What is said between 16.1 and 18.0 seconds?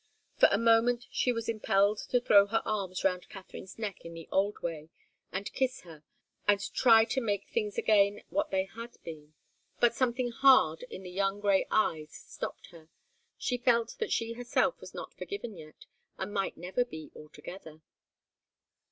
and might never be, altogether.